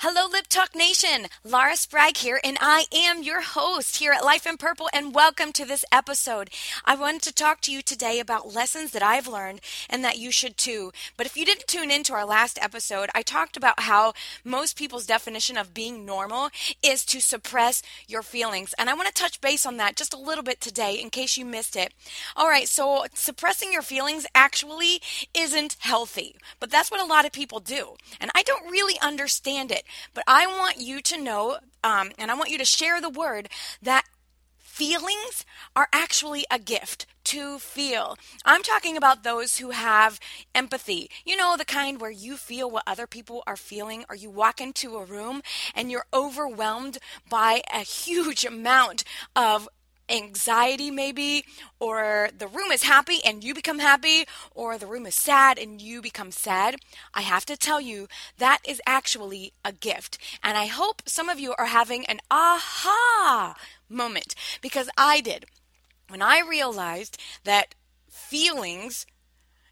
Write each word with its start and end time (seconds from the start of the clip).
Hello, 0.00 0.26
Lip 0.30 0.46
Talk 0.46 0.74
Nation. 0.74 1.26
Laura 1.42 1.74
Sprague 1.74 2.18
here, 2.18 2.38
and 2.44 2.58
I 2.60 2.84
am 2.94 3.22
your 3.22 3.40
host 3.40 3.96
here 3.96 4.12
at 4.12 4.26
Life 4.26 4.46
in 4.46 4.58
Purple, 4.58 4.90
and 4.92 5.14
welcome 5.14 5.52
to 5.52 5.64
this 5.64 5.86
episode. 5.90 6.50
I 6.84 6.94
wanted 6.94 7.22
to 7.22 7.32
talk 7.32 7.62
to 7.62 7.72
you 7.72 7.80
today 7.80 8.20
about 8.20 8.52
lessons 8.54 8.90
that 8.90 9.02
I've 9.02 9.26
learned 9.26 9.62
and 9.88 10.04
that 10.04 10.18
you 10.18 10.30
should 10.30 10.58
too. 10.58 10.92
But 11.16 11.24
if 11.24 11.34
you 11.34 11.46
didn't 11.46 11.66
tune 11.66 11.90
into 11.90 12.12
our 12.12 12.26
last 12.26 12.58
episode, 12.60 13.08
I 13.14 13.22
talked 13.22 13.56
about 13.56 13.80
how 13.80 14.12
most 14.44 14.76
people's 14.76 15.06
definition 15.06 15.56
of 15.56 15.72
being 15.72 16.04
normal 16.04 16.50
is 16.82 17.02
to 17.06 17.22
suppress 17.22 17.80
your 18.06 18.22
feelings. 18.22 18.74
And 18.78 18.90
I 18.90 18.94
want 18.94 19.08
to 19.08 19.14
touch 19.14 19.40
base 19.40 19.64
on 19.64 19.78
that 19.78 19.96
just 19.96 20.12
a 20.12 20.18
little 20.18 20.44
bit 20.44 20.60
today 20.60 21.00
in 21.00 21.08
case 21.08 21.38
you 21.38 21.46
missed 21.46 21.74
it. 21.74 21.94
All 22.36 22.48
right, 22.48 22.68
so 22.68 23.06
suppressing 23.14 23.72
your 23.72 23.80
feelings 23.80 24.26
actually 24.34 25.00
isn't 25.32 25.76
healthy, 25.78 26.36
but 26.60 26.70
that's 26.70 26.90
what 26.90 27.00
a 27.00 27.06
lot 27.06 27.24
of 27.24 27.32
people 27.32 27.60
do. 27.60 27.94
And 28.20 28.30
I 28.34 28.42
don't 28.42 28.70
really 28.70 29.00
understand 29.00 29.72
it. 29.72 29.85
But 30.14 30.24
I 30.26 30.46
want 30.46 30.78
you 30.78 31.00
to 31.02 31.20
know, 31.20 31.58
um, 31.82 32.12
and 32.18 32.30
I 32.30 32.34
want 32.34 32.50
you 32.50 32.58
to 32.58 32.64
share 32.64 33.00
the 33.00 33.10
word 33.10 33.48
that 33.82 34.04
feelings 34.76 35.46
are 35.74 35.88
actually 35.90 36.44
a 36.50 36.58
gift 36.58 37.06
to 37.24 37.58
feel. 37.58 38.16
I'm 38.44 38.62
talking 38.62 38.96
about 38.96 39.24
those 39.24 39.56
who 39.56 39.70
have 39.70 40.20
empathy. 40.54 41.10
You 41.24 41.34
know, 41.34 41.56
the 41.56 41.64
kind 41.64 41.98
where 41.98 42.10
you 42.10 42.36
feel 42.36 42.70
what 42.70 42.84
other 42.86 43.06
people 43.06 43.42
are 43.46 43.56
feeling, 43.56 44.04
or 44.10 44.14
you 44.14 44.28
walk 44.28 44.60
into 44.60 44.96
a 44.96 45.04
room 45.04 45.40
and 45.74 45.90
you're 45.90 46.04
overwhelmed 46.12 46.98
by 47.28 47.62
a 47.72 47.78
huge 47.80 48.44
amount 48.44 49.02
of 49.34 49.66
anxiety 50.08 50.90
maybe 50.90 51.44
or 51.80 52.28
the 52.36 52.46
room 52.46 52.70
is 52.70 52.84
happy 52.84 53.20
and 53.24 53.42
you 53.42 53.54
become 53.54 53.78
happy 53.78 54.24
or 54.54 54.78
the 54.78 54.86
room 54.86 55.06
is 55.06 55.14
sad 55.14 55.58
and 55.58 55.80
you 55.82 56.00
become 56.00 56.30
sad 56.30 56.76
i 57.14 57.22
have 57.22 57.44
to 57.44 57.56
tell 57.56 57.80
you 57.80 58.06
that 58.38 58.58
is 58.66 58.80
actually 58.86 59.52
a 59.64 59.72
gift. 59.72 60.18
And 60.42 60.56
i 60.56 60.66
hope 60.66 61.02
some 61.06 61.28
of 61.28 61.40
you 61.40 61.54
are 61.58 61.66
having 61.66 62.06
an 62.06 62.20
aha 62.30 63.54
moment 63.88 64.34
because 64.60 64.88
i 64.96 65.20
did. 65.20 65.46
When 66.08 66.22
i 66.22 66.40
realized 66.40 67.18
that 67.44 67.74
feelings 68.08 69.06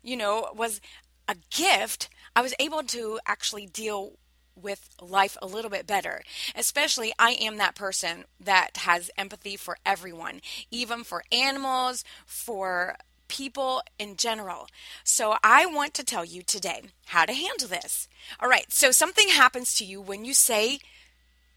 you 0.02 0.16
know 0.16 0.48
was 0.54 0.80
a 1.28 1.36
gift 1.50 2.08
i 2.36 2.42
was 2.42 2.54
able 2.58 2.82
to 2.82 3.18
actually 3.26 3.66
deal 3.66 4.18
with 4.60 4.88
life 5.00 5.36
a 5.40 5.46
little 5.46 5.70
bit 5.70 5.86
better. 5.86 6.22
Especially, 6.54 7.12
I 7.18 7.32
am 7.32 7.56
that 7.56 7.74
person 7.74 8.24
that 8.40 8.78
has 8.78 9.10
empathy 9.16 9.56
for 9.56 9.78
everyone, 9.84 10.40
even 10.70 11.04
for 11.04 11.24
animals, 11.32 12.04
for 12.26 12.96
people 13.28 13.82
in 13.98 14.16
general. 14.16 14.68
So, 15.02 15.36
I 15.42 15.66
want 15.66 15.94
to 15.94 16.04
tell 16.04 16.24
you 16.24 16.42
today 16.42 16.82
how 17.06 17.24
to 17.24 17.32
handle 17.32 17.68
this. 17.68 18.08
All 18.40 18.48
right, 18.48 18.72
so 18.72 18.90
something 18.90 19.28
happens 19.28 19.74
to 19.74 19.84
you 19.84 20.00
when 20.00 20.24
you 20.24 20.34
say 20.34 20.78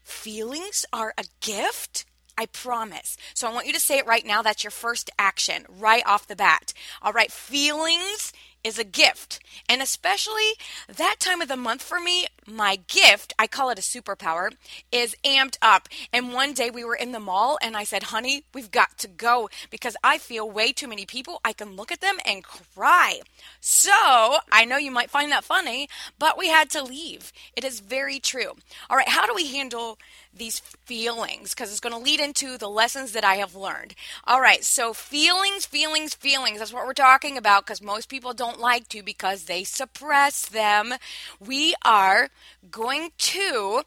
feelings 0.02 0.84
are 0.92 1.14
a 1.18 1.24
gift. 1.40 2.04
I 2.40 2.46
promise. 2.46 3.16
So 3.34 3.48
I 3.48 3.52
want 3.52 3.66
you 3.66 3.72
to 3.72 3.80
say 3.80 3.98
it 3.98 4.06
right 4.06 4.24
now. 4.24 4.42
That's 4.42 4.62
your 4.62 4.70
first 4.70 5.10
action 5.18 5.66
right 5.68 6.04
off 6.06 6.28
the 6.28 6.36
bat. 6.36 6.72
All 7.02 7.12
right, 7.12 7.32
feelings 7.32 8.32
is 8.68 8.78
a 8.78 8.84
gift. 8.84 9.40
And 9.68 9.82
especially 9.82 10.52
that 10.86 11.16
time 11.18 11.40
of 11.40 11.48
the 11.48 11.56
month 11.56 11.82
for 11.82 11.98
me, 11.98 12.26
my 12.46 12.76
gift, 12.86 13.32
I 13.38 13.46
call 13.46 13.70
it 13.70 13.78
a 13.78 13.82
superpower, 13.82 14.52
is 14.92 15.16
amped 15.24 15.56
up. 15.60 15.88
And 16.12 16.32
one 16.32 16.52
day 16.52 16.70
we 16.70 16.84
were 16.84 16.94
in 16.94 17.12
the 17.12 17.18
mall 17.18 17.58
and 17.60 17.76
I 17.76 17.84
said, 17.84 18.04
honey, 18.04 18.44
we've 18.54 18.70
got 18.70 18.98
to 18.98 19.08
go 19.08 19.48
because 19.70 19.96
I 20.04 20.18
feel 20.18 20.48
way 20.48 20.72
too 20.72 20.86
many 20.86 21.06
people. 21.06 21.40
I 21.44 21.52
can 21.52 21.76
look 21.76 21.90
at 21.90 22.00
them 22.00 22.18
and 22.24 22.44
cry. 22.44 23.20
So 23.60 24.38
I 24.52 24.64
know 24.64 24.76
you 24.76 24.90
might 24.90 25.10
find 25.10 25.32
that 25.32 25.44
funny, 25.44 25.88
but 26.18 26.38
we 26.38 26.48
had 26.48 26.70
to 26.70 26.84
leave. 26.84 27.32
It 27.56 27.64
is 27.64 27.80
very 27.80 28.20
true. 28.20 28.52
All 28.90 28.96
right, 28.96 29.08
how 29.08 29.26
do 29.26 29.34
we 29.34 29.48
handle 29.48 29.98
these 30.34 30.60
feelings? 30.60 31.54
Because 31.54 31.70
it's 31.70 31.80
going 31.80 31.94
to 31.94 31.98
lead 31.98 32.20
into 32.20 32.58
the 32.58 32.68
lessons 32.68 33.12
that 33.12 33.24
I 33.24 33.36
have 33.36 33.54
learned. 33.54 33.94
All 34.24 34.40
right, 34.40 34.64
so 34.64 34.92
feelings, 34.92 35.66
feelings, 35.66 36.14
feelings. 36.14 36.58
That's 36.58 36.72
what 36.72 36.86
we're 36.86 36.92
talking 36.92 37.36
about 37.36 37.64
because 37.66 37.82
most 37.82 38.08
people 38.08 38.32
don't 38.32 38.60
like 38.60 38.88
to 38.88 39.02
because 39.02 39.44
they 39.44 39.64
suppress 39.64 40.48
them. 40.48 40.94
We 41.40 41.74
are 41.84 42.28
going 42.70 43.10
to 43.18 43.82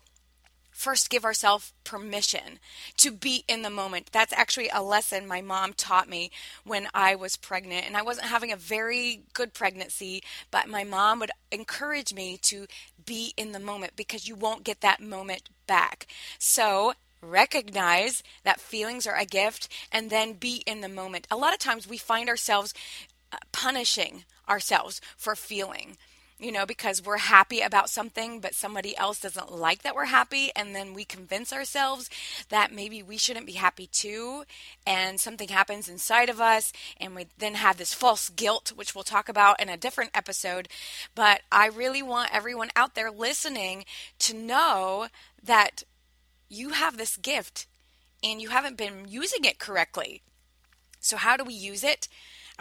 first 0.82 1.12
give 1.12 1.24
ourselves 1.24 1.74
permission 1.84 2.60
to 2.98 3.12
be 3.12 3.44
in 3.48 3.62
the 3.62 3.70
moment. 3.70 4.10
That's 4.12 4.34
actually 4.34 4.70
a 4.74 4.82
lesson 4.82 5.28
my 5.28 5.40
mom 5.40 5.74
taught 5.74 6.10
me 6.10 6.32
when 6.64 6.88
I 6.94 7.14
was 7.14 7.38
pregnant. 7.38 7.86
And 7.86 7.96
I 7.96 8.02
wasn't 8.02 8.28
having 8.28 8.52
a 8.52 8.58
very 8.58 9.22
good 9.34 9.54
pregnancy, 9.54 10.24
but 10.50 10.68
my 10.68 10.84
mom 10.84 11.20
would 11.20 11.30
encourage 11.52 12.14
me 12.14 12.38
to 12.44 12.66
be 13.06 13.34
in 13.38 13.52
the 13.52 13.60
moment 13.60 13.94
because 13.96 14.28
you 14.28 14.36
won't 14.36 14.64
get 14.64 14.82
that 14.82 15.00
moment 15.00 15.50
back. 15.68 16.08
So, 16.40 16.94
recognize 17.22 18.24
that 18.44 18.60
feelings 18.60 19.06
are 19.06 19.16
a 19.16 19.26
gift 19.26 19.68
and 19.92 20.10
then 20.10 20.34
be 20.34 20.64
in 20.66 20.82
the 20.82 20.90
moment. 20.90 21.28
A 21.30 21.38
lot 21.38 21.54
of 21.54 21.60
times 21.60 21.88
we 21.88 21.98
find 21.98 22.28
ourselves 22.28 22.74
uh, 23.32 23.38
punishing 23.52 24.24
ourselves 24.50 25.00
for 25.16 25.36
feeling 25.36 25.98
you 26.42 26.52
know, 26.52 26.66
because 26.66 27.06
we're 27.06 27.18
happy 27.18 27.62
about 27.62 27.90
something, 27.90 28.40
but 28.40 28.56
somebody 28.56 28.98
else 28.98 29.20
doesn't 29.20 29.52
like 29.52 29.84
that 29.84 29.94
we're 29.94 30.06
happy. 30.06 30.52
And 30.56 30.76
then 30.76 30.96
we 30.96 31.06
convince 31.06 31.54
ourselves 31.54 32.10
that 32.50 32.74
maybe 32.74 33.04
we 33.04 33.18
shouldn't 33.18 33.46
be 33.46 33.54
happy 33.54 33.86
too. 33.86 34.44
And 34.86 35.20
something 35.20 35.50
happens 35.50 35.88
inside 35.88 36.30
of 36.30 36.42
us. 36.42 36.74
And 36.98 37.16
we 37.16 37.28
then 37.38 37.54
have 37.54 37.78
this 37.78 37.94
false 37.94 38.30
guilt, 38.30 38.74
which 38.76 38.96
we'll 38.96 39.04
talk 39.04 39.30
about 39.30 39.62
in 39.62 39.70
a 39.70 39.78
different 39.78 40.12
episode. 40.16 40.68
But 41.14 41.42
I 41.52 41.68
really 41.68 42.02
want 42.02 42.34
everyone 42.34 42.72
out 42.76 42.96
there 42.96 43.12
listening 43.12 43.86
to 44.20 44.34
know 44.36 45.08
that 45.44 45.84
you 46.50 46.70
have 46.70 46.98
this 46.98 47.18
gift 47.18 47.68
and 48.24 48.42
you 48.42 48.50
haven't 48.50 48.78
been 48.78 49.06
using 49.08 49.46
it 49.46 49.60
correctly. 49.60 50.24
So, 51.00 51.18
how 51.18 51.38
do 51.38 51.44
we 51.44 51.54
use 51.54 51.84
it? 51.84 52.08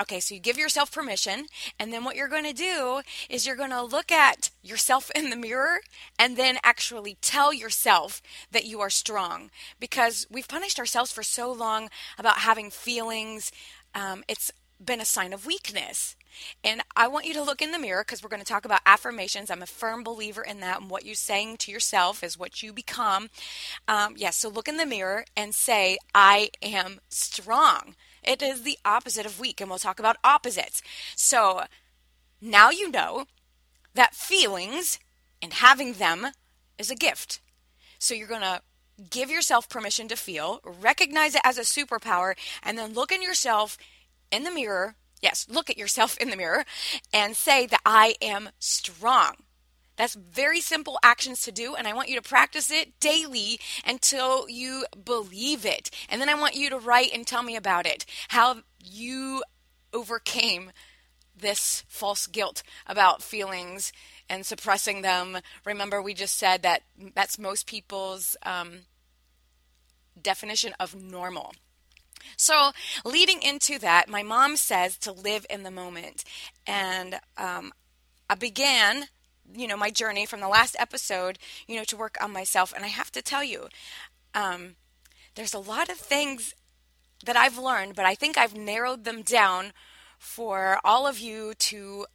Okay, 0.01 0.19
so 0.19 0.35
you 0.35 0.41
give 0.41 0.57
yourself 0.57 0.91
permission, 0.91 1.47
and 1.79 1.93
then 1.93 2.05
what 2.05 2.17
you're 2.17 2.29
going 2.29 2.45
to 2.45 2.55
do 2.55 3.03
is 3.29 3.47
you're 3.47 3.55
going 3.55 3.71
to 3.71 3.83
look 3.83 4.11
at 4.11 4.51
yourself 4.63 5.11
in 5.15 5.29
the 5.29 5.37
mirror 5.37 5.81
and 6.19 6.39
then 6.39 6.57
actually 6.65 7.19
tell 7.21 7.53
yourself 7.53 8.23
that 8.51 8.65
you 8.65 8.81
are 8.81 8.89
strong 8.89 9.51
because 9.79 10.27
we've 10.31 10.49
punished 10.49 10.79
ourselves 10.79 11.13
for 11.13 11.23
so 11.23 11.53
long 11.53 11.91
about 12.19 12.39
having 12.39 12.71
feelings. 12.71 13.53
Um, 13.95 14.25
it's 14.27 14.51
been 14.83 15.01
a 15.01 15.05
sign 15.05 15.35
of 15.35 15.45
weakness. 15.45 16.17
And 16.65 16.81
I 16.97 17.09
want 17.09 17.27
you 17.27 17.35
to 17.35 17.43
look 17.43 17.61
in 17.61 17.73
the 17.73 17.79
mirror 17.79 18.03
because 18.03 18.23
we're 18.23 18.31
going 18.31 18.43
to 18.43 18.47
talk 18.47 18.65
about 18.65 18.81
affirmations. 18.87 19.51
I'm 19.51 19.63
a 19.63 19.67
firm 19.67 20.03
believer 20.03 20.43
in 20.43 20.61
that. 20.61 20.81
And 20.81 20.89
what 20.89 21.05
you're 21.05 21.15
saying 21.15 21.59
to 21.59 21.73
yourself 21.73 22.25
is 22.25 22.39
what 22.39 22.63
you 22.63 22.73
become. 22.73 23.29
Um, 23.89 24.13
yes, 24.13 24.19
yeah, 24.19 24.31
so 24.31 24.49
look 24.49 24.69
in 24.69 24.77
the 24.77 24.87
mirror 24.87 25.25
and 25.37 25.55
say, 25.55 25.99
I 26.15 26.51
am 26.63 27.01
strong. 27.09 27.97
It 28.23 28.43
is 28.43 28.63
the 28.63 28.79
opposite 28.85 29.27
of 29.27 29.41
weak, 29.41 29.61
and 29.61 29.71
we'll 29.71 29.79
talk 29.79 29.99
about 29.99 30.17
opposites. 30.23 30.83
So 31.17 31.65
now 32.41 32.71
you 32.71 32.91
know 32.91 33.27
that 33.95 34.15
feelings 34.15 34.99
and 35.43 35.53
having 35.53 35.95
them 35.95 36.29
is 36.79 36.91
a 36.91 36.95
gift. 36.95 37.41
So 37.99 38.15
you're 38.15 38.29
going 38.29 38.41
to 38.41 38.63
give 39.11 39.31
yourself 39.31 39.69
permission 39.69 40.09
to 40.09 40.17
feel, 40.17 40.61
recognize 40.65 41.35
it 41.35 41.43
as 41.45 41.59
a 41.59 41.63
superpower, 41.63 42.37
and 42.63 42.77
then 42.77 42.93
look 42.93 43.13
in 43.13 43.23
yourself 43.23 43.79
in 44.31 44.45
the 44.45 44.51
mirror. 44.51 44.95
Yes, 45.23 45.47
look 45.49 45.71
at 45.71 45.79
yourself 45.79 46.17
in 46.19 46.31
the 46.31 46.37
mirror 46.37 46.65
and 47.13 47.37
say 47.37 47.67
that 47.67 47.81
I 47.85 48.15
am 48.23 48.51
strong. 48.59 49.35
That's 50.01 50.15
very 50.15 50.63
simple 50.63 50.99
actions 51.03 51.43
to 51.43 51.53
do, 51.53 51.75
and 51.75 51.87
I 51.87 51.93
want 51.93 52.09
you 52.09 52.17
to 52.17 52.27
practice 52.27 52.71
it 52.71 52.99
daily 53.01 53.61
until 53.87 54.49
you 54.49 54.87
believe 55.05 55.67
it. 55.67 55.91
And 56.09 56.23
then 56.23 56.31
I 56.31 56.41
want 56.41 56.55
you 56.55 56.71
to 56.71 56.79
write 56.79 57.11
and 57.13 57.27
tell 57.27 57.43
me 57.43 57.55
about 57.55 57.85
it 57.85 58.07
how 58.29 58.63
you 58.83 59.43
overcame 59.93 60.73
this 61.39 61.85
false 61.87 62.27
guilt 62.27 62.63
about 62.87 63.23
feelings 63.23 63.93
and 64.27 64.47
suppressing 64.47 65.03
them. 65.03 65.37
Remember, 65.67 66.01
we 66.01 66.15
just 66.15 66.39
said 66.39 66.63
that 66.63 66.81
that's 67.15 67.39
most 67.39 67.67
people's 67.67 68.39
um, 68.43 68.87
definition 70.19 70.73
of 70.81 70.95
normal. 70.95 71.53
So, 72.39 72.71
leading 73.05 73.43
into 73.43 73.79
that, 73.81 74.09
my 74.09 74.23
mom 74.23 74.57
says 74.57 74.97
to 74.97 75.13
live 75.13 75.45
in 75.51 75.63
the 75.63 75.71
moment. 75.71 76.25
And 76.67 77.21
um, 77.37 77.75
I 78.31 78.35
began 78.35 79.09
you 79.55 79.67
know 79.67 79.77
my 79.77 79.91
journey 79.91 80.27
from 80.27 80.41
the 80.41 80.49
last 80.49 80.77
episode 80.79 81.39
you 81.67 81.77
know 81.77 81.85
to 81.85 81.97
work 81.97 82.17
on 82.21 82.33
myself 82.33 82.73
and 82.75 82.85
i 82.85 82.89
have 82.89 83.11
to 83.11 83.23
tell 83.23 83.45
you 83.45 83.69
um, 84.35 84.77
there's 85.35 85.55
a 85.55 85.59
lot 85.59 85.89
of 85.89 85.97
things 85.97 86.55
that 87.25 87.37
i've 87.37 87.59
learned 87.59 87.95
but 87.95 88.07
i 88.07 88.15
think 88.15 88.37
i've 88.37 88.57
narrowed 88.57 89.05
them 89.05 89.23
down 89.23 89.73
for 90.19 90.79
all 90.85 91.07
of 91.07 91.19
you 91.19 91.55
to 91.55 92.07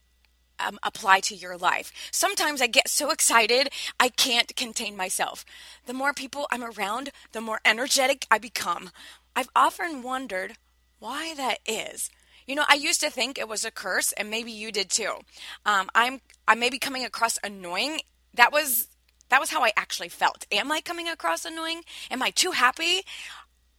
um, 0.59 0.79
apply 0.83 1.19
to 1.21 1.35
your 1.35 1.57
life. 1.57 1.91
Sometimes 2.11 2.61
I 2.61 2.67
get 2.67 2.87
so 2.87 3.11
excited, 3.11 3.69
I 3.99 4.09
can't 4.09 4.55
contain 4.55 4.95
myself. 4.95 5.43
The 5.85 5.93
more 5.93 6.13
people 6.13 6.47
I'm 6.51 6.63
around, 6.63 7.11
the 7.31 7.41
more 7.41 7.59
energetic 7.65 8.25
I 8.31 8.37
become. 8.37 8.91
I've 9.35 9.49
often 9.55 10.01
wondered 10.01 10.55
why 10.99 11.33
that 11.35 11.59
is. 11.65 12.09
You 12.45 12.55
know, 12.55 12.65
I 12.67 12.75
used 12.75 13.01
to 13.01 13.09
think 13.09 13.37
it 13.37 13.47
was 13.47 13.65
a 13.65 13.71
curse, 13.71 14.11
and 14.13 14.29
maybe 14.29 14.51
you 14.51 14.71
did 14.71 14.89
too. 14.89 15.19
Um, 15.65 15.89
I'm 15.95 16.21
I 16.47 16.55
may 16.55 16.69
be 16.69 16.77
coming 16.79 17.03
across 17.03 17.39
annoying. 17.43 17.99
That 18.33 18.51
was 18.51 18.87
that 19.29 19.39
was 19.39 19.49
how 19.49 19.63
I 19.63 19.71
actually 19.75 20.09
felt. 20.09 20.45
Am 20.51 20.71
I 20.71 20.81
coming 20.81 21.07
across 21.07 21.45
annoying? 21.45 21.81
Am 22.11 22.21
I 22.21 22.29
too 22.29 22.51
happy? 22.51 23.01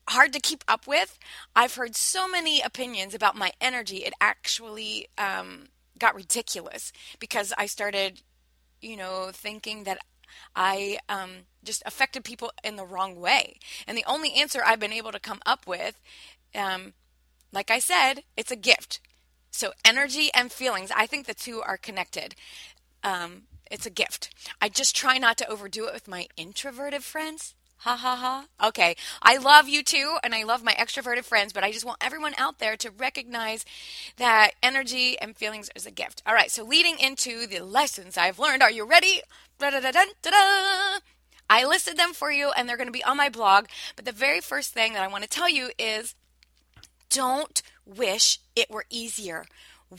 Hard 0.09 0.33
to 0.33 0.39
keep 0.39 0.63
up 0.67 0.87
with? 0.87 1.17
I've 1.55 1.75
heard 1.75 1.95
so 1.95 2.27
many 2.27 2.61
opinions 2.61 3.13
about 3.13 3.35
my 3.35 3.51
energy. 3.59 3.97
It 3.97 4.13
actually 4.19 5.07
um, 5.17 5.67
got 5.97 6.15
ridiculous 6.15 6.93
because 7.19 7.53
I 7.57 7.65
started, 7.65 8.21
you 8.81 8.95
know, 8.95 9.31
thinking 9.33 9.83
that 9.83 9.99
I 10.55 10.99
um, 11.09 11.29
just 11.63 11.83
affected 11.85 12.23
people 12.23 12.51
in 12.63 12.75
the 12.75 12.85
wrong 12.85 13.19
way. 13.19 13.59
And 13.85 13.97
the 13.97 14.05
only 14.07 14.33
answer 14.33 14.61
I've 14.65 14.79
been 14.79 14.93
able 14.93 15.11
to 15.11 15.19
come 15.19 15.39
up 15.45 15.67
with, 15.67 15.99
um, 16.55 16.93
like 17.51 17.71
I 17.71 17.79
said, 17.79 18.23
it's 18.35 18.51
a 18.51 18.55
gift. 18.55 18.99
So 19.51 19.71
energy 19.83 20.29
and 20.33 20.51
feelings, 20.51 20.91
I 20.95 21.07
think 21.07 21.25
the 21.25 21.33
two 21.33 21.61
are 21.61 21.77
connected. 21.77 22.35
Um, 23.03 23.43
it's 23.71 23.85
a 23.85 23.91
gift. 23.91 24.33
I 24.61 24.69
just 24.69 24.95
try 24.95 25.17
not 25.17 25.37
to 25.37 25.49
overdo 25.49 25.87
it 25.87 25.93
with 25.93 26.07
my 26.07 26.27
introverted 26.37 27.03
friends. 27.03 27.55
Ha 27.81 27.95
ha 27.95 28.15
ha. 28.15 28.67
Okay. 28.67 28.95
I 29.21 29.37
love 29.37 29.69
you 29.69 29.83
too, 29.83 30.17
and 30.23 30.33
I 30.33 30.43
love 30.43 30.63
my 30.63 30.73
extroverted 30.73 31.25
friends, 31.25 31.53
but 31.53 31.63
I 31.63 31.71
just 31.71 31.85
want 31.85 32.03
everyone 32.03 32.33
out 32.37 32.57
there 32.57 32.75
to 32.77 32.89
recognize 32.89 33.65
that 34.17 34.51
energy 34.63 35.17
and 35.19 35.35
feelings 35.37 35.69
is 35.75 35.85
a 35.85 35.91
gift. 35.91 36.23
All 36.25 36.33
right. 36.33 36.49
So, 36.49 36.63
leading 36.63 36.97
into 36.99 37.45
the 37.45 37.59
lessons 37.59 38.17
I've 38.17 38.39
learned, 38.39 38.63
are 38.63 38.71
you 38.71 38.83
ready? 38.83 39.21
I 41.49 41.65
listed 41.65 41.97
them 41.97 42.13
for 42.13 42.31
you, 42.31 42.51
and 42.57 42.67
they're 42.67 42.77
going 42.77 42.87
to 42.87 42.91
be 42.91 43.03
on 43.03 43.15
my 43.15 43.29
blog. 43.29 43.67
But 43.95 44.05
the 44.05 44.11
very 44.11 44.41
first 44.41 44.73
thing 44.73 44.93
that 44.93 45.03
I 45.03 45.07
want 45.07 45.23
to 45.23 45.29
tell 45.29 45.49
you 45.49 45.69
is 45.77 46.15
don't 47.09 47.61
wish 47.85 48.39
it 48.55 48.69
were 48.69 48.85
easier. 48.89 49.45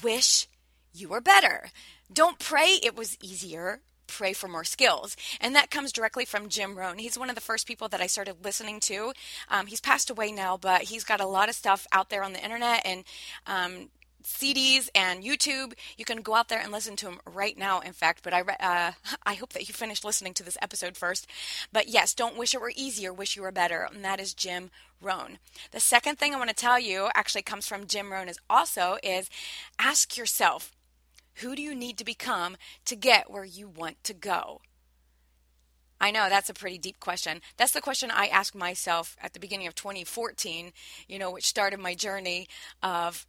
Wish 0.03 0.47
you 0.93 1.09
were 1.09 1.21
better. 1.21 1.71
Don't 2.13 2.39
pray 2.39 2.79
it 2.83 2.97
was 2.97 3.17
easier. 3.23 3.81
Pray 4.07 4.33
for 4.33 4.49
more 4.49 4.65
skills. 4.65 5.17
And 5.41 5.55
that 5.55 5.71
comes 5.71 5.93
directly 5.93 6.25
from 6.25 6.49
Jim 6.49 6.77
Rohn. 6.77 6.99
He's 6.99 7.19
one 7.19 7.29
of 7.29 7.35
the 7.35 7.43
first 7.43 7.67
people 7.67 7.89
that 7.89 8.01
I 8.01 8.07
started 8.07 8.45
listening 8.45 8.81
to. 8.81 9.13
Um, 9.49 9.67
he's 9.67 9.83
passed 9.83 10.11
away 10.11 10.33
now, 10.33 10.57
but 10.57 10.83
he's 10.83 11.05
got 11.05 11.21
a 11.21 11.27
lot 11.27 11.49
of 11.51 11.55
stuff 11.55 11.87
out 11.93 12.09
there 12.09 12.23
on 12.23 12.33
the 12.33 12.43
internet 12.43 12.83
and 12.87 13.05
um, 13.47 13.91
CDs 14.23 14.89
and 14.95 15.23
YouTube. 15.23 15.75
You 15.97 16.05
can 16.05 16.23
go 16.23 16.35
out 16.35 16.49
there 16.49 16.61
and 16.61 16.73
listen 16.73 16.97
to 16.97 17.07
them 17.07 17.21
right 17.27 17.57
now, 17.57 17.81
in 17.81 17.93
fact. 17.93 18.23
But 18.23 18.35
I, 18.35 18.41
uh, 18.41 18.93
I 19.25 19.35
hope 19.35 19.53
that 19.53 19.69
you 19.69 19.75
finished 19.75 20.05
listening 20.05 20.35
to 20.35 20.43
this 20.43 20.59
episode 20.61 20.97
first. 20.97 21.27
But 21.73 21.89
yes, 21.89 22.15
don't 22.15 22.39
wish 22.39 22.55
it 22.55 22.61
were 22.61 22.73
easier, 22.75 23.13
wish 23.13 23.37
you 23.37 23.43
were 23.43 23.53
better. 23.53 23.89
And 23.93 24.05
that 24.05 24.21
is 24.21 24.35
Jim 24.35 24.71
Rohn. 25.01 25.39
The 25.71 25.81
second 25.81 26.19
thing 26.19 26.35
I 26.35 26.39
want 26.39 26.51
to 26.51 26.57
tell 26.57 26.79
you 26.79 27.09
actually 27.15 27.43
comes 27.43 27.67
from 27.67 27.87
Jim 27.87 28.13
Rohn 28.13 28.29
is 28.29 28.39
also 28.51 28.99
is 29.03 29.31
ask 29.79 30.17
yourself, 30.17 30.73
who 31.35 31.55
do 31.55 31.63
you 31.63 31.75
need 31.75 31.99
to 31.99 32.05
become 32.05 32.57
to 32.85 32.97
get 32.97 33.31
where 33.31 33.45
you 33.45 33.69
want 33.69 34.03
to 34.05 34.15
go? 34.15 34.61
I 36.01 36.11
know 36.11 36.29
that's 36.29 36.51
a 36.51 36.55
pretty 36.55 36.79
deep 36.79 37.01
question. 37.01 37.41
That's 37.57 37.73
the 37.73 37.81
question 37.81 38.11
I 38.11 38.27
asked 38.27 38.55
myself 38.55 39.17
at 39.21 39.33
the 39.33 39.41
beginning 39.41 39.67
of 39.67 39.75
2014, 39.75 40.73
you 41.09 41.19
know, 41.19 41.31
which 41.31 41.47
started 41.47 41.81
my 41.81 41.95
journey 41.95 42.49
of 42.83 43.27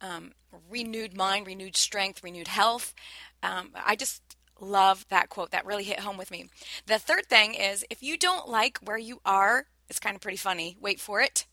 um, 0.00 0.32
renewed 0.70 1.16
mind, 1.16 1.46
renewed 1.46 1.76
strength, 1.76 2.22
renewed 2.22 2.48
health. 2.48 2.94
Um, 3.42 3.70
I 3.74 3.96
just 3.96 4.22
love 4.60 5.06
that 5.08 5.28
quote. 5.28 5.50
That 5.50 5.66
really 5.66 5.84
hit 5.84 6.00
home 6.00 6.16
with 6.16 6.30
me. 6.30 6.46
The 6.86 6.98
third 6.98 7.26
thing 7.26 7.54
is 7.54 7.84
if 7.90 8.02
you 8.02 8.16
don't 8.16 8.48
like 8.48 8.78
where 8.78 8.98
you 8.98 9.20
are, 9.24 9.66
it's 9.88 10.00
kind 10.00 10.14
of 10.14 10.22
pretty 10.22 10.36
funny. 10.36 10.76
Wait 10.80 11.00
for 11.00 11.20
it. 11.20 11.46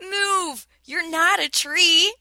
Move. 0.00 0.66
You're 0.84 1.08
not 1.08 1.40
a 1.40 1.48
tree 1.48 2.12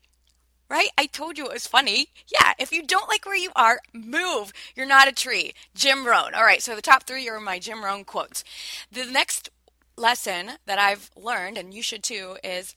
right? 0.72 0.88
I 0.98 1.06
told 1.06 1.38
you 1.38 1.46
it 1.48 1.54
was 1.54 1.68
funny. 1.68 2.08
Yeah, 2.32 2.54
if 2.58 2.72
you 2.72 2.82
don't 2.82 3.10
like 3.10 3.26
where 3.26 3.36
you 3.36 3.52
are, 3.58 3.82
move. 3.94 4.54
You're 4.74 4.86
not 4.86 5.10
a 5.10 5.12
tree. 5.12 5.52
Jim 5.76 6.08
Rohn. 6.08 6.34
All 6.34 6.46
right, 6.46 6.64
so 6.64 6.76
the 6.76 6.82
top 6.82 7.04
three 7.04 7.28
are 7.28 7.42
my 7.42 7.60
Jim 7.60 7.84
Rohn 7.84 8.06
quotes. 8.06 8.46
The 8.90 9.06
next 9.06 9.50
lesson 9.98 10.52
that 10.66 10.80
I've 10.80 11.12
learned, 11.16 11.58
and 11.58 11.74
you 11.74 11.84
should 11.84 12.04
too, 12.04 12.38
is 12.42 12.74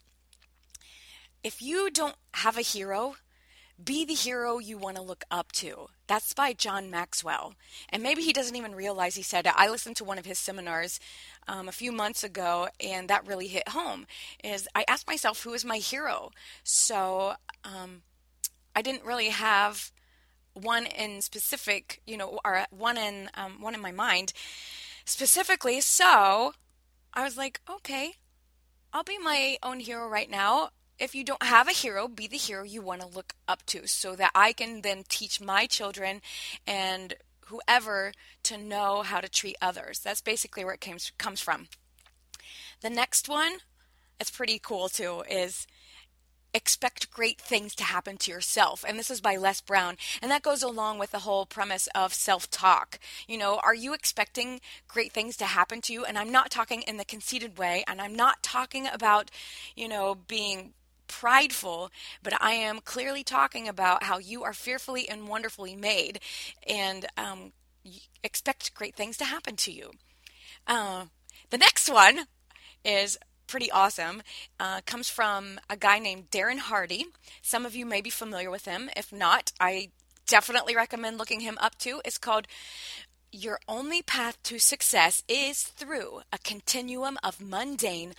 if 1.44 1.60
you 1.60 1.90
don't 1.90 2.16
have 2.32 2.56
a 2.56 2.62
hero, 2.62 3.16
be 3.82 4.04
the 4.04 4.14
hero 4.14 4.58
you 4.58 4.78
want 4.78 4.96
to 4.96 5.02
look 5.02 5.24
up 5.30 5.52
to. 5.52 5.88
That's 6.06 6.32
by 6.32 6.54
John 6.54 6.90
Maxwell. 6.90 7.54
And 7.90 8.02
maybe 8.02 8.22
he 8.22 8.32
doesn't 8.32 8.56
even 8.56 8.74
realize 8.74 9.14
he 9.14 9.22
said 9.22 9.46
it. 9.46 9.52
I 9.54 9.68
listened 9.68 9.96
to 9.96 10.04
one 10.04 10.18
of 10.18 10.24
his 10.24 10.38
seminars 10.38 10.98
um, 11.46 11.68
a 11.68 11.72
few 11.72 11.92
months 11.92 12.24
ago, 12.24 12.68
and 12.80 13.08
that 13.08 13.26
really 13.26 13.48
hit 13.48 13.68
home. 13.68 14.06
Is 14.42 14.66
I 14.74 14.84
asked 14.88 15.06
myself, 15.06 15.42
who 15.42 15.52
is 15.52 15.64
my 15.64 15.76
hero? 15.76 16.30
So 16.62 17.34
um, 17.62 18.02
I 18.74 18.80
didn't 18.80 19.04
really 19.04 19.28
have 19.28 19.92
one 20.54 20.86
in 20.86 21.20
specific, 21.20 22.00
you 22.06 22.16
know, 22.16 22.38
or 22.44 22.64
one 22.70 22.96
in 22.96 23.28
um, 23.34 23.60
one 23.60 23.74
in 23.74 23.82
my 23.82 23.92
mind 23.92 24.32
specifically. 25.04 25.80
So 25.82 26.54
I 27.12 27.22
was 27.22 27.36
like, 27.36 27.60
okay, 27.68 28.12
I'll 28.92 29.02
be 29.02 29.18
my 29.18 29.58
own 29.62 29.80
hero 29.80 30.08
right 30.08 30.30
now 30.30 30.70
if 30.98 31.14
you 31.14 31.24
don't 31.24 31.42
have 31.42 31.68
a 31.68 31.72
hero, 31.72 32.08
be 32.08 32.26
the 32.26 32.36
hero 32.36 32.62
you 32.62 32.82
want 32.82 33.00
to 33.00 33.06
look 33.06 33.34
up 33.48 33.64
to 33.66 33.86
so 33.86 34.14
that 34.16 34.30
I 34.34 34.52
can 34.52 34.82
then 34.82 35.04
teach 35.08 35.40
my 35.40 35.66
children 35.66 36.20
and 36.66 37.14
whoever 37.46 38.12
to 38.44 38.56
know 38.56 39.02
how 39.02 39.20
to 39.20 39.28
treat 39.28 39.56
others. 39.60 40.00
That's 40.00 40.20
basically 40.20 40.64
where 40.64 40.74
it 40.74 40.80
comes 40.80 41.12
comes 41.18 41.40
from. 41.40 41.68
The 42.80 42.90
next 42.90 43.28
one, 43.28 43.58
it's 44.20 44.30
pretty 44.30 44.58
cool 44.58 44.88
too, 44.88 45.24
is 45.28 45.66
expect 46.54 47.10
great 47.10 47.40
things 47.40 47.74
to 47.74 47.84
happen 47.84 48.16
to 48.16 48.30
yourself. 48.30 48.84
And 48.86 48.96
this 48.96 49.10
is 49.10 49.20
by 49.20 49.36
Les 49.36 49.60
Brown. 49.60 49.96
And 50.22 50.30
that 50.30 50.42
goes 50.42 50.62
along 50.62 50.98
with 50.98 51.10
the 51.10 51.20
whole 51.20 51.44
premise 51.44 51.88
of 51.94 52.14
self 52.14 52.48
talk. 52.48 53.00
You 53.26 53.36
know, 53.36 53.60
are 53.64 53.74
you 53.74 53.92
expecting 53.92 54.60
great 54.86 55.12
things 55.12 55.36
to 55.38 55.46
happen 55.46 55.80
to 55.82 55.92
you? 55.92 56.04
And 56.04 56.16
I'm 56.16 56.30
not 56.30 56.50
talking 56.50 56.82
in 56.82 56.96
the 56.96 57.04
conceited 57.04 57.58
way, 57.58 57.84
and 57.88 58.00
I'm 58.00 58.14
not 58.14 58.42
talking 58.42 58.86
about, 58.86 59.30
you 59.74 59.88
know, 59.88 60.14
being 60.14 60.74
prideful, 61.06 61.90
but 62.22 62.40
I 62.40 62.52
am 62.52 62.80
clearly 62.80 63.24
talking 63.24 63.68
about 63.68 64.04
how 64.04 64.18
you 64.18 64.42
are 64.44 64.52
fearfully 64.52 65.08
and 65.08 65.28
wonderfully 65.28 65.76
made 65.76 66.20
and 66.66 67.06
um, 67.16 67.52
expect 68.22 68.74
great 68.74 68.94
things 68.94 69.16
to 69.18 69.24
happen 69.24 69.56
to 69.56 69.72
you. 69.72 69.90
Uh, 70.66 71.06
the 71.50 71.58
next 71.58 71.88
one 71.88 72.26
is 72.84 73.18
pretty 73.46 73.70
awesome. 73.70 74.22
Uh, 74.58 74.80
comes 74.86 75.08
from 75.08 75.60
a 75.68 75.76
guy 75.76 75.98
named 75.98 76.30
Darren 76.30 76.58
Hardy. 76.58 77.06
Some 77.42 77.66
of 77.66 77.74
you 77.74 77.86
may 77.86 78.00
be 78.00 78.10
familiar 78.10 78.50
with 78.50 78.64
him. 78.64 78.90
If 78.96 79.12
not, 79.12 79.52
I 79.60 79.90
definitely 80.26 80.74
recommend 80.74 81.18
looking 81.18 81.40
him 81.40 81.58
up 81.60 81.76
too. 81.78 82.00
It's 82.04 82.18
called 82.18 82.46
Your 83.30 83.60
Only 83.68 84.02
Path 84.02 84.42
to 84.44 84.58
Success 84.58 85.22
is 85.28 85.62
Through 85.62 86.22
a 86.32 86.38
Continuum 86.38 87.18
of 87.22 87.40
Mundane, 87.40 88.14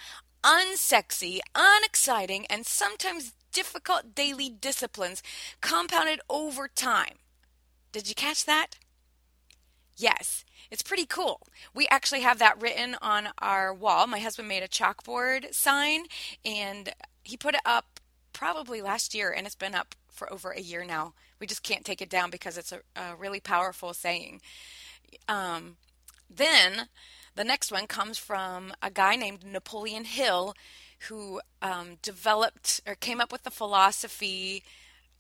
unsexy, 0.46 1.40
unexciting, 1.56 2.46
and 2.46 2.66
sometimes 2.66 3.34
difficult 3.52 4.14
daily 4.14 4.50
disciplines 4.50 5.24
compounded 5.60 6.22
over 6.30 6.68
time. 6.68 7.16
Did 7.92 8.08
you 8.08 8.16
catch 8.16 8.46
that? 8.46 8.75
Yes, 9.98 10.44
it's 10.70 10.84
pretty 10.84 11.06
cool. 11.06 11.48
We 11.74 11.88
actually 11.90 12.22
have 12.22 12.38
that 12.40 12.62
written 12.62 12.96
on 13.02 13.30
our 13.40 13.74
wall. 13.74 14.08
My 14.08 14.20
husband 14.20 14.48
made 14.48 14.62
a 14.62 14.68
chalkboard 14.68 15.54
sign 15.54 16.04
and 16.44 16.94
he 17.24 17.38
put 17.38 17.56
it 17.56 17.62
up 17.66 18.00
probably 18.34 18.82
last 18.82 19.16
year 19.16 19.32
and 19.32 19.48
it's 19.48 19.56
been 19.56 19.74
up 19.74 19.96
for 20.12 20.32
over 20.32 20.52
a 20.52 20.62
year 20.62 20.84
now. 20.84 21.14
We 21.40 21.48
just 21.48 21.64
can't 21.64 21.86
take 21.86 22.02
it 22.02 22.10
down 22.10 22.30
because 22.30 22.58
it's 22.58 22.72
a, 22.74 22.82
a 22.96 23.16
really 23.16 23.40
powerful 23.40 23.94
saying. 23.94 24.42
Um, 25.28 25.78
then 26.30 26.90
the 27.36 27.44
next 27.44 27.72
one 27.72 27.88
comes 27.88 28.18
from 28.18 28.74
a 28.82 28.89
guy 28.89 29.15
named 29.15 29.46
Napoleon 29.46 30.06
Hill 30.06 30.56
who 31.10 31.42
um, 31.62 31.98
developed 32.01 32.82
or 32.88 32.96
came 32.96 33.20
up 33.20 33.32
with 33.32 33.44
the 33.44 33.51
philosophy 33.51 34.63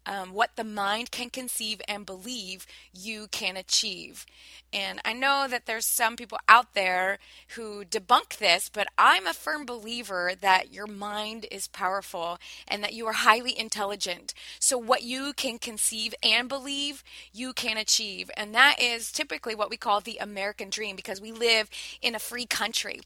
um, 0.05 0.33
what 0.33 0.55
the 0.55 0.63
mind 0.63 1.11
can 1.11 1.29
conceive 1.29 1.81
and 1.87 2.05
believe 2.05 2.65
you 2.93 3.27
can 3.27 3.57
achieve. 3.57 4.25
And 4.73 4.99
I 5.05 5.13
know 5.13 5.47
that 5.49 5.65
there's 5.65 5.85
some 5.85 6.15
people 6.15 6.37
out 6.49 6.73
there 6.73 7.17
who 7.55 7.85
debunk 7.85 8.37
this, 8.37 8.69
but 8.69 8.87
I'm 8.97 9.25
a 9.25 9.33
firm 9.33 9.65
believer 9.65 10.33
that 10.41 10.73
your 10.73 10.87
mind 10.87 11.45
is 11.49 11.67
powerful 11.67 12.39
and 12.67 12.83
that 12.83 12.93
you 12.93 13.07
are 13.07 13.13
highly 13.13 13.57
intelligent. 13.57 14.33
So, 14.59 14.77
what 14.77 15.03
you 15.03 15.33
can 15.33 15.59
conceive 15.59 16.13
and 16.21 16.49
believe, 16.49 17.03
you 17.33 17.53
can 17.53 17.77
achieve. 17.77 18.29
And 18.35 18.53
that 18.53 18.81
is 18.81 19.11
typically 19.11 19.55
what 19.55 19.69
we 19.69 19.77
call 19.77 20.01
the 20.01 20.17
American 20.17 20.69
dream 20.69 20.95
because 20.95 21.21
we 21.21 21.31
live 21.31 21.69
in 22.01 22.15
a 22.15 22.19
free 22.19 22.45
country. 22.45 23.01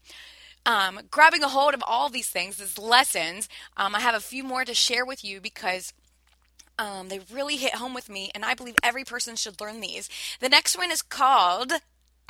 Um, 0.66 1.00
grabbing 1.10 1.42
a 1.42 1.48
hold 1.48 1.72
of 1.72 1.82
all 1.86 2.10
these 2.10 2.28
things, 2.28 2.56
these 2.56 2.78
lessons, 2.78 3.48
um, 3.76 3.94
I 3.94 4.00
have 4.00 4.14
a 4.14 4.20
few 4.20 4.44
more 4.44 4.64
to 4.64 4.74
share 4.74 5.06
with 5.06 5.24
you 5.24 5.40
because 5.40 5.94
um, 6.80 7.08
they 7.08 7.20
really 7.32 7.56
hit 7.56 7.74
home 7.74 7.94
with 7.94 8.08
me, 8.08 8.30
and 8.34 8.44
I 8.44 8.54
believe 8.54 8.76
every 8.82 9.04
person 9.04 9.36
should 9.36 9.60
learn 9.60 9.80
these. 9.80 10.08
The 10.40 10.48
next 10.48 10.76
one 10.76 10.90
is 10.90 11.02
called 11.02 11.72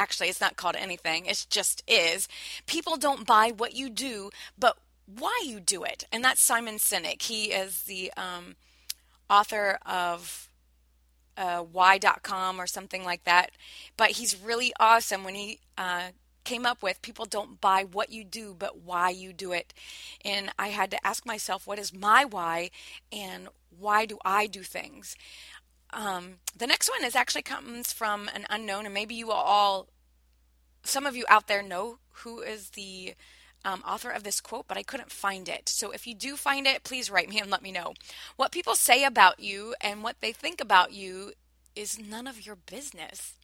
actually, 0.01 0.31
it's 0.31 0.41
not 0.41 0.57
called 0.57 0.77
anything, 0.77 1.27
it 1.27 1.47
just 1.51 1.83
is. 1.87 2.27
People 2.67 2.97
don't 2.97 3.27
buy 3.27 3.53
what 3.55 3.75
you 3.75 3.91
do, 3.91 4.31
but 4.59 4.79
why 5.07 5.43
you 5.45 5.61
do 5.61 5.85
it. 5.85 6.05
And 6.11 6.25
that's 6.25 6.41
Simon 6.41 6.77
Sinek. 6.77 7.21
He 7.21 7.53
is 7.53 7.83
the 7.83 8.11
um, 8.17 8.57
author 9.29 9.79
of 9.85 10.49
uh, 11.37 11.65
y.com 11.71 12.61
or 12.61 12.67
something 12.67 13.05
like 13.05 13.25
that. 13.25 13.51
But 13.99 14.13
he's 14.13 14.41
really 14.41 14.73
awesome 14.81 15.23
when 15.23 15.35
he 15.35 15.59
uh, 15.77 16.09
came 16.51 16.67
up 16.67 16.83
with 16.83 17.01
people 17.01 17.27
don't 17.27 17.61
buy 17.61 17.85
what 17.85 18.11
you 18.11 18.25
do, 18.25 18.57
but 18.59 18.81
why 18.83 19.09
you 19.09 19.33
do 19.33 19.53
it. 19.53 19.73
And 20.25 20.51
I 20.59 20.69
had 20.69 20.91
to 20.91 21.07
ask 21.07 21.25
myself, 21.25 21.65
what 21.65 21.79
is 21.79 21.95
my 21.95 22.25
why 22.25 22.71
and 23.13 23.49
why 23.79 24.05
do 24.05 24.19
I 24.25 24.49
do 24.49 24.63
things? 24.65 25.15
Um, 25.93 26.39
the 26.57 26.67
next 26.67 26.91
one 26.91 27.05
is 27.05 27.15
actually 27.15 27.43
comes 27.43 27.93
from 27.93 28.29
an 28.35 28.47
unknown, 28.51 28.85
and 28.85 28.93
maybe 28.93 29.15
you 29.15 29.31
all, 29.31 29.87
some 30.83 31.07
of 31.07 31.15
you 31.15 31.25
out 31.29 31.47
there 31.47 31.63
know 31.63 31.99
who 32.25 32.41
is 32.41 32.71
the 32.71 33.15
um, 33.65 33.85
author 33.87 34.11
of 34.11 34.25
this 34.25 34.41
quote, 34.41 34.67
but 34.67 34.77
I 34.77 34.83
couldn't 34.83 35.13
find 35.13 35.49
it. 35.49 35.69
So 35.69 35.93
if 35.93 36.05
you 36.05 36.17
do 36.17 36.35
find 36.35 36.67
it, 36.67 36.83
please 36.83 37.11
write 37.11 37.29
me 37.29 37.39
and 37.39 37.51
let 37.51 37.63
me 37.63 37.71
know. 37.71 37.95
What 38.35 38.51
people 38.51 38.75
say 38.75 39.05
about 39.05 39.39
you 39.39 39.77
and 39.81 40.03
what 40.03 40.17
they 40.21 40.33
think 40.33 40.61
about 40.61 40.93
you 40.93 41.33
is 41.77 41.97
none 41.97 42.27
of 42.27 42.45
your 42.45 42.57
business. 42.57 43.35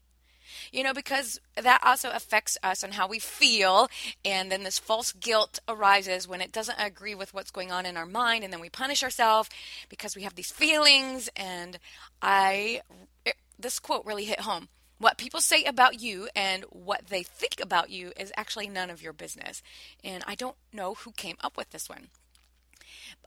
You 0.73 0.83
know, 0.83 0.95
because 0.95 1.41
that 1.57 1.81
also 1.85 2.11
affects 2.11 2.59
us 2.62 2.83
and 2.83 2.95
how 2.95 3.09
we 3.09 3.19
feel. 3.19 3.88
And 4.25 4.50
then 4.50 4.62
this 4.62 4.79
false 4.79 5.12
guilt 5.12 5.59
arises 5.69 6.29
when 6.29 6.41
it 6.41 6.53
doesn't 6.53 6.79
agree 6.79 7.15
with 7.15 7.35
what's 7.35 7.50
going 7.50 7.73
on 7.73 7.87
in 7.87 7.97
our 7.97 8.07
mind. 8.07 8.45
And 8.45 8.53
then 8.53 8.61
we 8.61 8.71
punish 8.71 9.03
ourselves 9.03 9.50
because 9.88 10.17
we 10.17 10.23
have 10.23 10.35
these 10.35 10.50
feelings. 10.50 11.29
And 11.37 11.79
I, 12.23 12.83
it, 13.25 13.37
this 13.59 13.79
quote 13.79 14.05
really 14.05 14.25
hit 14.25 14.41
home. 14.41 14.69
What 14.99 15.19
people 15.19 15.41
say 15.41 15.65
about 15.65 16.00
you 16.00 16.29
and 16.35 16.65
what 16.71 17.09
they 17.09 17.23
think 17.23 17.61
about 17.61 17.91
you 17.91 18.12
is 18.19 18.33
actually 18.37 18.69
none 18.69 18.88
of 18.88 19.03
your 19.03 19.12
business. 19.12 19.62
And 20.03 20.25
I 20.26 20.35
don't 20.35 20.57
know 20.73 20.95
who 20.95 21.12
came 21.12 21.37
up 21.43 21.57
with 21.57 21.71
this 21.71 21.88
one. 21.88 22.09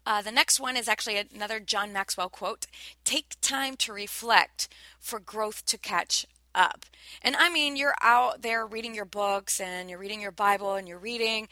Uh, 0.05 0.21
the 0.21 0.31
next 0.31 0.59
one 0.59 0.75
is 0.75 0.87
actually 0.87 1.17
another 1.17 1.59
John 1.59 1.93
Maxwell 1.93 2.29
quote 2.29 2.65
Take 3.03 3.35
time 3.41 3.75
to 3.77 3.93
reflect 3.93 4.67
for 4.99 5.19
growth 5.19 5.65
to 5.65 5.77
catch 5.77 6.25
up. 6.55 6.85
And 7.21 7.35
I 7.35 7.49
mean, 7.49 7.75
you're 7.75 7.95
out 8.01 8.41
there 8.41 8.65
reading 8.65 8.95
your 8.95 9.05
books 9.05 9.59
and 9.59 9.89
you're 9.89 9.99
reading 9.99 10.21
your 10.21 10.31
Bible 10.31 10.75
and 10.75 10.87
you're 10.87 10.99
reading, 10.99 11.47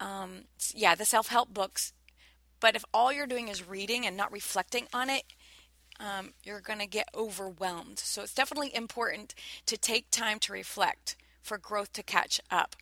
um, 0.00 0.44
yeah, 0.74 0.94
the 0.94 1.04
self 1.04 1.28
help 1.28 1.52
books. 1.52 1.92
But 2.60 2.76
if 2.76 2.84
all 2.94 3.12
you're 3.12 3.26
doing 3.26 3.48
is 3.48 3.66
reading 3.66 4.06
and 4.06 4.16
not 4.16 4.32
reflecting 4.32 4.86
on 4.92 5.10
it, 5.10 5.24
um, 5.98 6.32
you're 6.44 6.60
going 6.60 6.78
to 6.78 6.86
get 6.86 7.08
overwhelmed. 7.14 7.98
So 7.98 8.22
it's 8.22 8.34
definitely 8.34 8.74
important 8.74 9.34
to 9.66 9.76
take 9.76 10.10
time 10.10 10.38
to 10.40 10.52
reflect 10.52 11.16
for 11.42 11.58
growth 11.58 11.92
to 11.94 12.02
catch 12.02 12.40
up. 12.50 12.76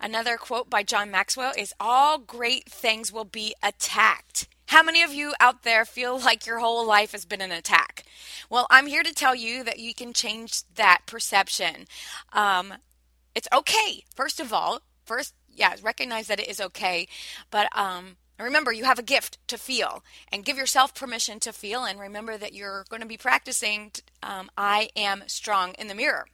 Another 0.00 0.36
quote 0.36 0.68
by 0.68 0.82
John 0.82 1.10
Maxwell 1.10 1.52
is 1.56 1.72
All 1.80 2.18
great 2.18 2.70
things 2.70 3.12
will 3.12 3.24
be 3.24 3.54
attacked. 3.62 4.48
How 4.66 4.82
many 4.82 5.02
of 5.02 5.14
you 5.14 5.32
out 5.40 5.62
there 5.62 5.84
feel 5.84 6.18
like 6.24 6.46
your 6.46 6.58
whole 6.58 6.86
life 6.86 7.12
has 7.12 7.24
been 7.24 7.40
an 7.40 7.52
attack? 7.52 8.04
Well, 8.50 8.66
I'm 8.70 8.86
here 8.86 9.02
to 9.02 9.12
tell 9.12 9.34
you 9.34 9.64
that 9.64 9.78
you 9.78 9.94
can 9.94 10.12
change 10.12 10.62
that 10.74 11.02
perception. 11.06 11.86
Um, 12.32 12.74
it's 13.34 13.48
okay, 13.52 14.04
first 14.14 14.40
of 14.40 14.52
all. 14.52 14.80
First, 15.04 15.34
yeah, 15.48 15.76
recognize 15.82 16.26
that 16.26 16.40
it 16.40 16.48
is 16.48 16.60
okay. 16.60 17.06
But 17.50 17.68
um, 17.76 18.16
remember, 18.38 18.72
you 18.72 18.84
have 18.84 18.98
a 18.98 19.04
gift 19.04 19.38
to 19.48 19.56
feel 19.56 20.02
and 20.32 20.44
give 20.44 20.56
yourself 20.56 20.94
permission 20.94 21.38
to 21.40 21.52
feel. 21.52 21.84
And 21.84 22.00
remember 22.00 22.36
that 22.36 22.54
you're 22.54 22.84
going 22.88 23.02
to 23.02 23.08
be 23.08 23.16
practicing 23.16 23.92
um, 24.22 24.50
I 24.58 24.90
am 24.96 25.22
strong 25.26 25.74
in 25.78 25.86
the 25.86 25.94
mirror. 25.94 26.26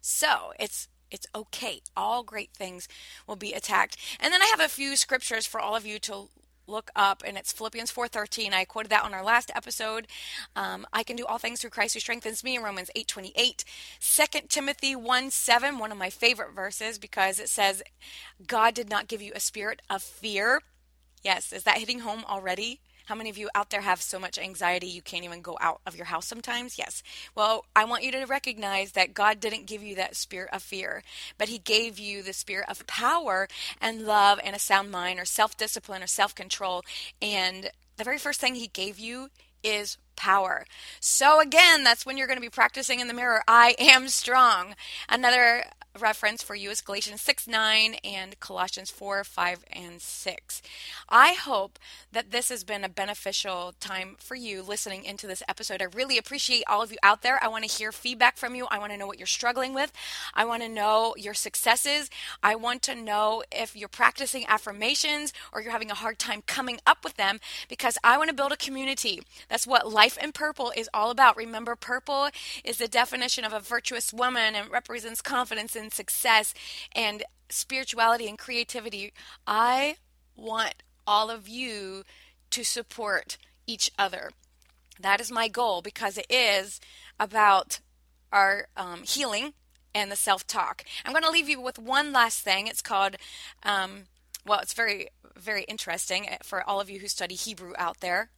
So 0.00 0.52
it's 0.58 0.88
it's 1.10 1.26
okay. 1.34 1.80
All 1.96 2.22
great 2.22 2.52
things 2.52 2.86
will 3.26 3.36
be 3.36 3.52
attacked. 3.52 3.96
And 4.20 4.32
then 4.32 4.40
I 4.40 4.46
have 4.46 4.60
a 4.60 4.68
few 4.68 4.94
scriptures 4.94 5.44
for 5.44 5.60
all 5.60 5.74
of 5.74 5.84
you 5.84 5.98
to 6.00 6.28
look 6.70 6.90
up 6.94 7.22
and 7.26 7.36
it's 7.36 7.52
philippians 7.52 7.92
4.13 7.92 8.52
i 8.52 8.64
quoted 8.64 8.90
that 8.90 9.04
on 9.04 9.14
our 9.14 9.24
last 9.24 9.50
episode. 9.54 10.06
Um, 10.56 10.86
i 10.92 11.02
can 11.02 11.16
do 11.16 11.26
all 11.26 11.38
things 11.38 11.60
through 11.60 11.70
christ 11.70 11.94
who 11.94 12.00
strengthens 12.00 12.44
me 12.44 12.56
in 12.56 12.62
romans 12.62 12.90
8.28 12.96 13.64
2 14.00 14.40
timothy 14.48 14.94
1.7 14.94 15.78
one 15.78 15.92
of 15.92 15.98
my 15.98 16.10
favorite 16.10 16.54
verses 16.54 16.98
because 16.98 17.38
it 17.38 17.48
says 17.48 17.82
god 18.46 18.74
did 18.74 18.88
not 18.88 19.08
give 19.08 19.22
you 19.22 19.32
a 19.34 19.40
spirit 19.40 19.82
of 19.90 20.02
fear. 20.02 20.60
Yes 21.22 21.52
is 21.52 21.64
that 21.64 21.78
hitting 21.78 22.00
home 22.00 22.24
already 22.28 22.80
how 23.10 23.16
many 23.16 23.28
of 23.28 23.36
you 23.36 23.50
out 23.56 23.70
there 23.70 23.80
have 23.80 24.00
so 24.00 24.20
much 24.20 24.38
anxiety 24.38 24.86
you 24.86 25.02
can't 25.02 25.24
even 25.24 25.42
go 25.42 25.58
out 25.60 25.80
of 25.84 25.96
your 25.96 26.04
house 26.04 26.28
sometimes? 26.28 26.78
Yes. 26.78 27.02
Well, 27.34 27.64
I 27.74 27.84
want 27.84 28.04
you 28.04 28.12
to 28.12 28.24
recognize 28.24 28.92
that 28.92 29.14
God 29.14 29.40
didn't 29.40 29.66
give 29.66 29.82
you 29.82 29.96
that 29.96 30.14
spirit 30.14 30.50
of 30.52 30.62
fear, 30.62 31.02
but 31.36 31.48
He 31.48 31.58
gave 31.58 31.98
you 31.98 32.22
the 32.22 32.32
spirit 32.32 32.66
of 32.68 32.86
power 32.86 33.48
and 33.80 34.06
love 34.06 34.38
and 34.44 34.54
a 34.54 34.60
sound 34.60 34.92
mind 34.92 35.18
or 35.18 35.24
self 35.24 35.56
discipline 35.56 36.04
or 36.04 36.06
self 36.06 36.36
control. 36.36 36.84
And 37.20 37.72
the 37.96 38.04
very 38.04 38.18
first 38.18 38.40
thing 38.40 38.54
He 38.54 38.68
gave 38.68 39.00
you 39.00 39.30
is 39.64 39.98
power. 40.16 40.66
So 41.00 41.40
again, 41.40 41.84
that's 41.84 42.04
when 42.04 42.16
you're 42.16 42.26
going 42.26 42.36
to 42.36 42.42
be 42.42 42.50
practicing 42.50 43.00
in 43.00 43.08
the 43.08 43.14
mirror. 43.14 43.42
I 43.46 43.74
am 43.78 44.08
strong. 44.08 44.74
Another 45.08 45.64
reference 45.98 46.42
for 46.42 46.54
you 46.54 46.70
is 46.70 46.80
Galatians 46.80 47.20
6 47.20 47.48
9 47.48 47.94
and 48.04 48.38
Colossians 48.38 48.90
4 48.90 49.24
5 49.24 49.64
and 49.72 50.00
6. 50.00 50.62
I 51.08 51.32
hope 51.32 51.78
that 52.12 52.30
this 52.30 52.48
has 52.48 52.64
been 52.64 52.84
a 52.84 52.88
beneficial 52.88 53.74
time 53.80 54.16
for 54.18 54.34
you 54.34 54.62
listening 54.62 55.04
into 55.04 55.26
this 55.26 55.42
episode. 55.48 55.82
I 55.82 55.86
really 55.86 56.18
appreciate 56.18 56.64
all 56.68 56.82
of 56.82 56.92
you 56.92 56.98
out 57.02 57.22
there. 57.22 57.42
I 57.42 57.48
want 57.48 57.64
to 57.64 57.70
hear 57.70 57.92
feedback 57.92 58.36
from 58.36 58.54
you. 58.54 58.66
I 58.70 58.78
want 58.78 58.92
to 58.92 58.98
know 58.98 59.06
what 59.06 59.18
you're 59.18 59.26
struggling 59.26 59.74
with. 59.74 59.92
I 60.34 60.44
want 60.44 60.62
to 60.62 60.68
know 60.68 61.14
your 61.16 61.34
successes. 61.34 62.08
I 62.42 62.54
want 62.54 62.82
to 62.82 62.94
know 62.94 63.42
if 63.50 63.76
you're 63.76 63.88
practicing 63.88 64.44
affirmations 64.46 65.32
or 65.52 65.60
you're 65.60 65.72
having 65.72 65.90
a 65.90 65.94
hard 65.94 66.18
time 66.18 66.42
coming 66.46 66.78
up 66.86 67.04
with 67.04 67.16
them 67.16 67.40
because 67.68 67.98
I 68.04 68.16
want 68.16 68.30
to 68.30 68.36
build 68.36 68.52
a 68.52 68.56
community. 68.56 69.22
That's 69.48 69.66
what 69.66 69.92
Life 70.10 70.24
in 70.24 70.32
Purple 70.32 70.72
is 70.76 70.90
all 70.92 71.12
about. 71.12 71.36
Remember, 71.36 71.76
purple 71.76 72.30
is 72.64 72.78
the 72.78 72.88
definition 72.88 73.44
of 73.44 73.52
a 73.52 73.60
virtuous 73.60 74.12
woman 74.12 74.56
and 74.56 74.68
represents 74.68 75.22
confidence 75.22 75.76
and 75.76 75.92
success 75.92 76.52
and 76.96 77.22
spirituality 77.48 78.26
and 78.28 78.36
creativity. 78.36 79.12
I 79.46 79.98
want 80.34 80.82
all 81.06 81.30
of 81.30 81.48
you 81.48 82.02
to 82.50 82.64
support 82.64 83.38
each 83.68 83.92
other. 83.96 84.32
That 84.98 85.20
is 85.20 85.30
my 85.30 85.46
goal 85.46 85.80
because 85.80 86.18
it 86.18 86.26
is 86.28 86.80
about 87.20 87.78
our 88.32 88.66
um, 88.76 89.04
healing 89.04 89.52
and 89.94 90.10
the 90.10 90.16
self 90.16 90.44
talk. 90.44 90.82
I'm 91.04 91.12
going 91.12 91.22
to 91.22 91.30
leave 91.30 91.48
you 91.48 91.60
with 91.60 91.78
one 91.78 92.12
last 92.12 92.40
thing. 92.40 92.66
It's 92.66 92.82
called, 92.82 93.14
um, 93.62 94.06
well, 94.44 94.58
it's 94.58 94.74
very, 94.74 95.10
very 95.36 95.62
interesting 95.68 96.26
for 96.42 96.68
all 96.68 96.80
of 96.80 96.90
you 96.90 96.98
who 96.98 97.06
study 97.06 97.36
Hebrew 97.36 97.74
out 97.78 98.00
there. 98.00 98.30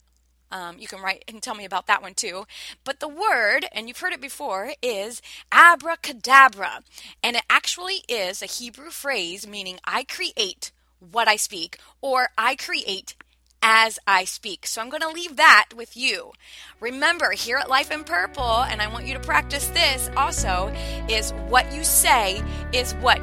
Um, 0.52 0.76
you 0.78 0.87
can 0.87 1.00
write 1.00 1.25
and 1.26 1.42
tell 1.42 1.56
me 1.56 1.64
about 1.64 1.87
that 1.88 2.02
one 2.02 2.14
too. 2.14 2.44
But 2.85 3.00
the 3.00 3.09
word, 3.09 3.66
and 3.73 3.88
you've 3.88 3.99
heard 3.99 4.12
it 4.12 4.21
before, 4.21 4.75
is 4.82 5.21
abracadabra. 5.50 6.82
And 7.25 7.37
it 7.37 7.42
actually 7.50 8.02
is 8.09 8.42
a 8.42 8.47
Hebrew 8.47 8.90
phrase 8.90 9.47
meaning 9.47 9.80
I 9.85 10.04
create 10.04 10.71
what 11.11 11.26
I 11.26 11.35
speak, 11.35 11.78
or 12.00 12.28
I 12.38 12.54
create 12.54 13.16
as 13.62 13.99
I 14.06 14.25
speak. 14.25 14.66
So 14.66 14.80
I'm 14.80 14.88
going 14.88 15.02
to 15.02 15.09
leave 15.09 15.37
that 15.37 15.68
with 15.76 15.97
you. 15.97 16.32
Remember, 16.80 17.32
here 17.32 17.56
at 17.56 17.68
Life 17.68 17.90
in 17.90 18.04
Purple, 18.04 18.62
and 18.64 18.82
I 18.82 18.88
want 18.88 19.06
you 19.06 19.14
to 19.14 19.21
practice 19.21 19.66
this 19.68 20.11
also, 20.16 20.73
is 21.09 21.32
what 21.49 21.73
you 21.73 21.82
say 21.85 22.42
is 22.73 22.94
what 22.97 23.21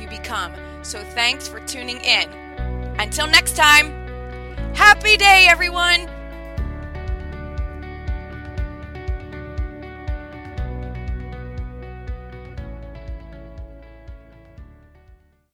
you 0.00 0.08
become. 0.08 0.52
So 0.82 1.00
thanks 1.14 1.48
for 1.48 1.60
tuning 1.66 2.00
in. 2.00 2.28
Until 2.98 3.26
next 3.26 3.56
time, 3.56 3.90
happy 4.74 5.16
day, 5.16 5.46
everyone. 5.48 6.21